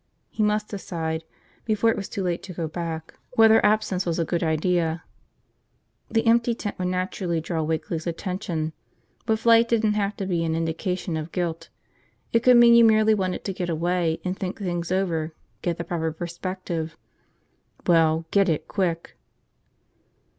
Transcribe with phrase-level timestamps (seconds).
[0.31, 1.25] He must decide,
[1.63, 5.03] before it was too late to go back, whether absence was a good idea.
[6.09, 8.73] The empty tent would naturally draw Wakeley's attention.
[9.27, 11.69] But flight didn't have to be an indication of guilt.
[12.33, 15.83] It could mean you merely wanted to get away and think things over, get the
[15.83, 16.97] proper perspective.
[17.85, 19.15] Well, get it quick.